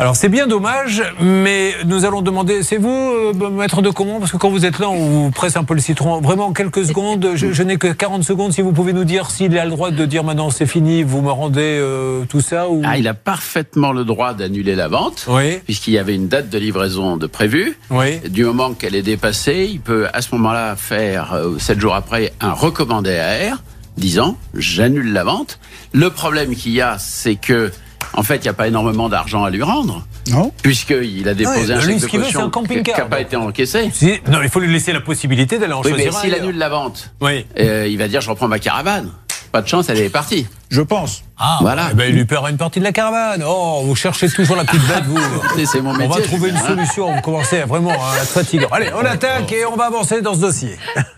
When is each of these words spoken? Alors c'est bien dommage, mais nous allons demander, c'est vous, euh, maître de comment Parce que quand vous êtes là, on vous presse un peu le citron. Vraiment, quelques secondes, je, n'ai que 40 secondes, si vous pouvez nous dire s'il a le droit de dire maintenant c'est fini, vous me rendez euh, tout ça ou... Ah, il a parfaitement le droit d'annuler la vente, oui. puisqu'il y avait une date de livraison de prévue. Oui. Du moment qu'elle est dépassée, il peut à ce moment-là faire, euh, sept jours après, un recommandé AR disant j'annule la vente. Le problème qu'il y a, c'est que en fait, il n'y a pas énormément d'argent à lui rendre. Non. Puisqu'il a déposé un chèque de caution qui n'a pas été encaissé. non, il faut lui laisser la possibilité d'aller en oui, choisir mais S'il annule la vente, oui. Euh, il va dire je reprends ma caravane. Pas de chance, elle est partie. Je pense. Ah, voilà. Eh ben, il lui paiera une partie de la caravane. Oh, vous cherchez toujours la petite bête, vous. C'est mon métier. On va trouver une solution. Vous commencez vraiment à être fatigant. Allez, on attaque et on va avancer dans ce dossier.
Alors 0.00 0.14
c'est 0.14 0.28
bien 0.28 0.46
dommage, 0.46 1.02
mais 1.20 1.74
nous 1.84 2.04
allons 2.04 2.22
demander, 2.22 2.62
c'est 2.62 2.76
vous, 2.76 2.88
euh, 2.88 3.50
maître 3.50 3.82
de 3.82 3.90
comment 3.90 4.20
Parce 4.20 4.30
que 4.30 4.36
quand 4.36 4.48
vous 4.48 4.64
êtes 4.64 4.78
là, 4.78 4.88
on 4.88 5.08
vous 5.08 5.30
presse 5.32 5.56
un 5.56 5.64
peu 5.64 5.74
le 5.74 5.80
citron. 5.80 6.20
Vraiment, 6.20 6.52
quelques 6.52 6.84
secondes, 6.84 7.30
je, 7.34 7.62
n'ai 7.64 7.78
que 7.78 7.88
40 7.88 8.22
secondes, 8.22 8.52
si 8.52 8.62
vous 8.62 8.70
pouvez 8.70 8.92
nous 8.92 9.02
dire 9.02 9.28
s'il 9.28 9.58
a 9.58 9.64
le 9.64 9.72
droit 9.72 9.90
de 9.90 10.06
dire 10.06 10.22
maintenant 10.22 10.50
c'est 10.50 10.66
fini, 10.66 11.02
vous 11.02 11.20
me 11.20 11.32
rendez 11.32 11.80
euh, 11.80 12.22
tout 12.28 12.40
ça 12.40 12.68
ou... 12.68 12.80
Ah, 12.84 12.96
il 12.96 13.08
a 13.08 13.14
parfaitement 13.14 13.90
le 13.90 14.04
droit 14.04 14.34
d'annuler 14.34 14.76
la 14.76 14.86
vente, 14.86 15.26
oui. 15.28 15.58
puisqu'il 15.64 15.94
y 15.94 15.98
avait 15.98 16.14
une 16.14 16.28
date 16.28 16.48
de 16.48 16.58
livraison 16.58 17.16
de 17.16 17.26
prévue. 17.26 17.76
Oui. 17.90 18.20
Du 18.30 18.44
moment 18.44 18.74
qu'elle 18.74 18.94
est 18.94 19.02
dépassée, 19.02 19.68
il 19.68 19.80
peut 19.80 20.06
à 20.12 20.22
ce 20.22 20.32
moment-là 20.36 20.76
faire, 20.76 21.34
euh, 21.34 21.58
sept 21.58 21.80
jours 21.80 21.96
après, 21.96 22.32
un 22.40 22.52
recommandé 22.52 23.16
AR 23.16 23.64
disant 23.96 24.36
j'annule 24.54 25.12
la 25.12 25.24
vente. 25.24 25.58
Le 25.92 26.10
problème 26.10 26.54
qu'il 26.54 26.70
y 26.70 26.80
a, 26.80 26.98
c'est 26.98 27.34
que 27.34 27.72
en 28.18 28.24
fait, 28.24 28.38
il 28.38 28.42
n'y 28.42 28.48
a 28.48 28.52
pas 28.52 28.66
énormément 28.66 29.08
d'argent 29.08 29.44
à 29.44 29.50
lui 29.50 29.62
rendre. 29.62 30.04
Non. 30.32 30.52
Puisqu'il 30.60 31.28
a 31.28 31.34
déposé 31.34 31.72
un 31.72 31.80
chèque 31.80 32.00
de 32.00 32.06
caution 32.06 32.50
qui 32.50 32.82
n'a 32.90 33.04
pas 33.04 33.20
été 33.20 33.36
encaissé. 33.36 33.92
non, 34.26 34.40
il 34.42 34.48
faut 34.48 34.58
lui 34.58 34.72
laisser 34.72 34.92
la 34.92 35.00
possibilité 35.00 35.58
d'aller 35.58 35.72
en 35.72 35.82
oui, 35.82 35.90
choisir 35.90 36.12
mais 36.12 36.18
S'il 36.18 36.34
annule 36.34 36.58
la 36.58 36.68
vente, 36.68 37.12
oui. 37.20 37.46
Euh, 37.60 37.86
il 37.88 37.96
va 37.96 38.08
dire 38.08 38.20
je 38.20 38.28
reprends 38.28 38.48
ma 38.48 38.58
caravane. 38.58 39.12
Pas 39.52 39.62
de 39.62 39.68
chance, 39.68 39.88
elle 39.88 39.98
est 39.98 40.10
partie. 40.10 40.48
Je 40.68 40.82
pense. 40.82 41.22
Ah, 41.38 41.58
voilà. 41.60 41.90
Eh 41.92 41.94
ben, 41.94 42.08
il 42.08 42.16
lui 42.16 42.24
paiera 42.24 42.50
une 42.50 42.56
partie 42.56 42.80
de 42.80 42.84
la 42.84 42.92
caravane. 42.92 43.44
Oh, 43.46 43.82
vous 43.84 43.94
cherchez 43.94 44.28
toujours 44.28 44.56
la 44.56 44.64
petite 44.64 44.86
bête, 44.88 45.04
vous. 45.06 45.18
C'est 45.64 45.80
mon 45.80 45.92
métier. 45.92 46.08
On 46.10 46.14
va 46.16 46.20
trouver 46.20 46.50
une 46.50 46.58
solution. 46.58 47.14
Vous 47.14 47.20
commencez 47.22 47.60
vraiment 47.60 47.92
à 47.92 48.16
être 48.16 48.30
fatigant. 48.30 48.68
Allez, 48.72 48.90
on 48.94 49.04
attaque 49.06 49.52
et 49.52 49.64
on 49.64 49.76
va 49.76 49.86
avancer 49.86 50.22
dans 50.22 50.34
ce 50.34 50.40
dossier. 50.40 50.76